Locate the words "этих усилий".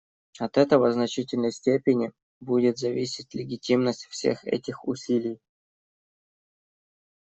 4.45-5.37